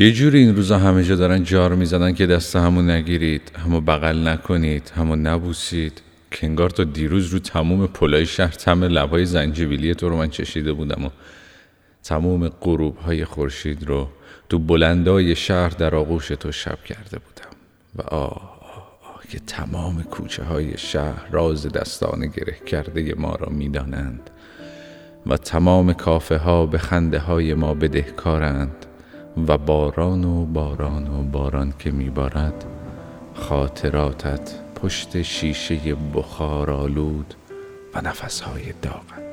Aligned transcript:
یه 0.00 0.12
جوری 0.12 0.38
این 0.38 0.56
روزا 0.56 0.78
همه 0.78 1.04
جا 1.04 1.14
دارن 1.16 1.44
جار 1.44 1.74
می‌زنن 1.74 2.14
که 2.14 2.26
دست 2.26 2.56
همو 2.56 2.82
نگیرید 2.82 3.52
همو 3.64 3.80
بغل 3.80 4.28
نکنید 4.28 4.92
همو 4.96 5.16
نبوسید. 5.16 6.02
که 6.30 6.46
انگار 6.46 6.70
تا 6.70 6.84
دیروز 6.84 7.26
رو 7.26 7.38
تموم 7.38 7.86
پلای 7.86 8.26
شهر 8.26 8.52
تم 8.52 8.84
لبای 8.84 9.24
زنجبیلی 9.24 9.94
تو 9.94 10.08
رو 10.08 10.16
من 10.16 10.30
چشیده 10.30 10.72
بودم 10.72 11.04
و 11.04 11.08
تموم 12.02 12.48
غروب 12.48 12.96
های 12.96 13.24
خورشید 13.24 13.86
رو 13.86 14.08
تو 14.48 14.58
بلندای 14.58 15.36
شهر 15.36 15.68
در 15.68 15.94
آغوش 15.94 16.28
تو 16.28 16.52
شب 16.52 16.84
کرده 16.84 17.18
بودم. 17.18 17.56
و 17.96 18.02
آه, 18.02 18.20
آه, 18.20 18.98
آه 19.14 19.22
که 19.30 19.38
تمام 19.38 20.02
کوچه 20.02 20.44
های 20.44 20.78
شهر 20.78 21.28
راز 21.30 21.66
دستان 21.66 22.26
گره 22.26 22.56
کرده 22.66 23.14
ما 23.14 23.34
را 23.34 23.48
می‌دانند 23.48 24.30
و 25.26 25.36
تمام 25.36 25.92
کافه 25.92 26.36
ها 26.36 26.66
به 26.66 26.78
خنده 26.78 27.18
های 27.18 27.54
ما 27.54 27.74
بدهکارند. 27.74 28.87
و 29.46 29.58
باران 29.58 30.24
و 30.24 30.44
باران 30.44 31.06
و 31.06 31.22
باران 31.22 31.74
که 31.78 31.90
میبارد 31.90 32.64
خاطراتت 33.34 34.54
پشت 34.82 35.22
شیشه 35.22 35.96
بخار 36.14 36.70
آلود 36.70 37.34
و 37.94 38.00
نفسهای 38.00 38.72
داغت. 38.82 39.27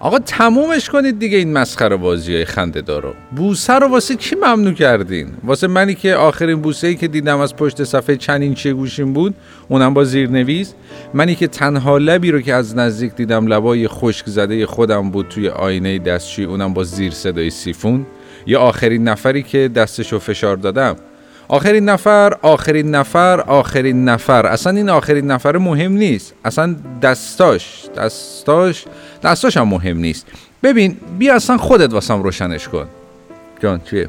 آقا 0.00 0.18
تمومش 0.18 0.90
کنید 0.90 1.18
دیگه 1.18 1.38
این 1.38 1.52
مسخره 1.52 1.96
بازی 1.96 2.34
های 2.34 2.44
خنده 2.44 2.80
دارو 2.80 3.14
بوسه 3.36 3.72
رو 3.72 3.88
واسه 3.88 4.16
کی 4.16 4.36
ممنوع 4.36 4.72
کردین؟ 4.72 5.28
واسه 5.44 5.66
منی 5.66 5.94
که 5.94 6.14
آخرین 6.14 6.60
بوسه 6.60 6.86
ای 6.86 6.94
که 6.94 7.08
دیدم 7.08 7.38
از 7.38 7.56
پشت 7.56 7.84
صفحه 7.84 8.16
چند 8.16 8.54
چه 8.54 8.72
گوشیم 8.72 9.12
بود 9.12 9.34
اونم 9.68 9.94
با 9.94 10.04
زیرنویس. 10.04 10.74
منی 11.14 11.34
که 11.34 11.46
تنها 11.46 11.98
لبی 11.98 12.30
رو 12.30 12.40
که 12.40 12.54
از 12.54 12.76
نزدیک 12.76 13.14
دیدم 13.14 13.46
لبای 13.46 13.88
خشک 13.88 14.26
زده 14.26 14.66
خودم 14.66 15.10
بود 15.10 15.28
توی 15.28 15.48
آینه 15.48 15.98
دستشوی 15.98 16.44
اونم 16.44 16.74
با 16.74 16.84
زیر 16.84 17.12
صدای 17.12 17.50
سیفون. 17.50 18.06
یا 18.46 18.60
آخرین 18.60 19.08
نفری 19.08 19.42
که 19.42 19.68
دستشو 19.68 20.18
فشار 20.18 20.56
دادم 20.56 20.96
آخرین 21.48 21.88
نفر 21.88 22.34
آخرین 22.42 22.90
نفر 22.90 23.40
آخرین 23.40 24.04
نفر. 24.04 24.46
اصلا 24.46 24.72
این 24.72 24.88
آخرین 24.88 25.26
نفر 25.30 25.56
مهم 25.56 25.92
نیست. 25.92 26.34
اصلا 26.44 26.76
دستاش 27.02 27.84
دستاش 27.96 28.84
دستاش 29.22 29.56
هم 29.56 29.68
مهم 29.68 29.98
نیست. 29.98 30.26
ببین 30.62 30.96
بیا 31.18 31.34
اصلا 31.34 31.56
خودت 31.56 31.92
واسم 31.92 32.22
روشنش 32.22 32.68
کن. 32.68 32.86
جان 33.60 33.80
چیه؟ 33.90 34.08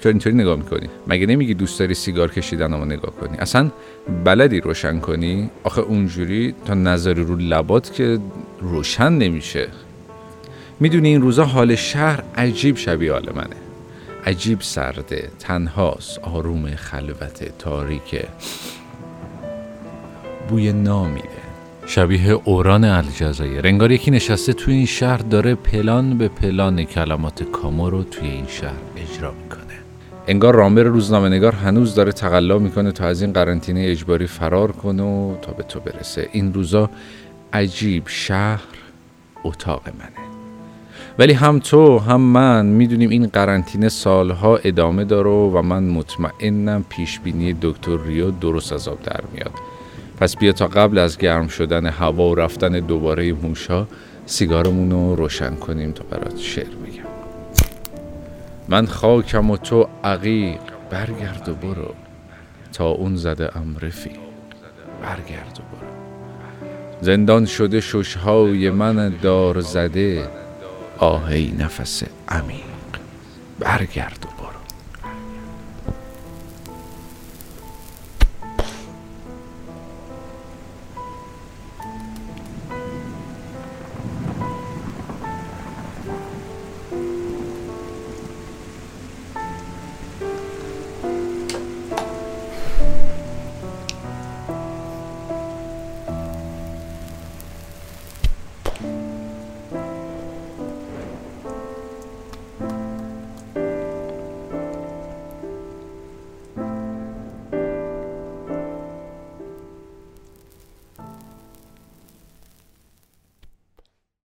چرا 0.00 0.10
اینطوری 0.10 0.36
نگاه 0.36 0.56
می‌کنی؟ 0.56 0.88
مگه 1.06 1.26
نمیگی 1.26 1.54
دوست 1.54 1.78
داری 1.78 1.94
سیگار 1.94 2.30
کشیدن 2.30 2.72
رو 2.72 2.84
نگاه 2.84 3.10
کنی؟ 3.10 3.38
اصلا 3.38 3.70
بلدی 4.24 4.60
روشن 4.60 5.00
کنی؟ 5.00 5.50
آخه 5.64 5.80
اونجوری 5.80 6.54
تا 6.66 6.74
نظری 6.74 7.24
رو 7.24 7.36
لبات 7.36 7.94
که 7.94 8.18
روشن 8.60 9.12
نمیشه. 9.12 9.68
می‌دونی 10.80 11.08
این 11.08 11.22
روزا 11.22 11.44
حال 11.44 11.74
شهر 11.74 12.22
عجیب 12.36 12.76
شبیه 12.76 13.12
حال 13.12 13.28
منه. 13.34 13.56
عجیب 14.28 14.60
سرده 14.60 15.30
تنهاست 15.38 16.18
آروم 16.18 16.74
خلوت 16.74 17.58
تاریک. 17.58 18.24
بوی 20.48 20.72
نامیده 20.72 21.28
شبیه 21.86 22.30
اوران 22.30 22.84
الجزایر. 22.84 23.66
انگار 23.66 23.92
یکی 23.92 24.10
نشسته 24.10 24.52
توی 24.52 24.74
این 24.74 24.86
شهر 24.86 25.16
داره 25.16 25.54
پلان 25.54 26.18
به 26.18 26.28
پلان 26.28 26.84
کلمات 26.84 27.42
کامو 27.42 27.90
رو 27.90 28.02
توی 28.02 28.28
این 28.28 28.46
شهر 28.46 28.72
اجرا 28.96 29.32
می‌کنه. 29.42 29.78
انگار 30.26 30.54
رامبر 30.54 30.82
روزنامه 30.82 31.28
نگار 31.28 31.52
هنوز 31.52 31.94
داره 31.94 32.12
تقلا 32.12 32.58
می‌کنه 32.58 32.92
تا 32.92 33.06
از 33.06 33.22
این 33.22 33.32
قرنطینه 33.32 33.80
اجباری 33.80 34.26
فرار 34.26 34.72
کنه 34.72 35.02
و 35.02 35.36
تا 35.42 35.52
به 35.52 35.62
تو 35.62 35.80
برسه. 35.80 36.28
این 36.32 36.54
روزا 36.54 36.90
عجیب 37.52 38.02
شهر 38.06 38.68
اتاق 39.44 39.82
منه. 39.88 40.27
ولی 41.18 41.32
هم 41.32 41.58
تو 41.58 41.98
هم 41.98 42.20
من 42.20 42.66
می‌دونیم 42.66 43.10
این 43.10 43.26
قرنطینه 43.26 43.88
سالها 43.88 44.56
ادامه 44.56 45.04
داره 45.04 45.30
و 45.30 45.62
من 45.62 45.84
مطمئنم 45.84 46.84
پیش 46.88 47.20
بینی 47.20 47.56
دکتر 47.62 47.98
ریو 48.06 48.30
درست 48.30 48.72
از 48.72 48.88
آب 48.88 49.02
در 49.02 49.20
میاد. 49.32 49.52
پس 50.20 50.36
بیا 50.36 50.52
تا 50.52 50.66
قبل 50.66 50.98
از 50.98 51.18
گرم 51.18 51.48
شدن 51.48 51.86
هوا 51.86 52.30
و 52.30 52.34
رفتن 52.34 52.72
دوباره 52.72 53.32
موشا 53.32 53.86
سیگارمون 54.26 54.90
رو 54.90 55.16
روشن 55.16 55.54
کنیم 55.54 55.92
تا 55.92 56.04
برات 56.10 56.38
شعر 56.38 56.64
بگم. 56.64 57.08
من 58.68 58.86
خاکم 58.86 59.50
و 59.50 59.56
تو 59.56 59.88
عقیق 60.04 60.60
برگرد 60.90 61.48
و 61.48 61.54
برو. 61.54 61.94
تا 62.72 62.88
اون 62.88 63.16
زده 63.16 63.56
ام 63.56 63.76
رفیق 63.80 64.18
برگرد 65.02 65.58
و 65.58 65.62
برو. 65.76 65.88
زندان 67.00 67.46
شده 67.46 67.80
ششهای 67.80 68.70
من 68.70 69.14
دار 69.22 69.60
زده. 69.60 70.37
آهی 70.98 71.54
نفس 71.58 72.02
عمیق 72.28 72.64
برگرد 73.58 74.26
و 74.26 74.42
برو. 74.42 74.57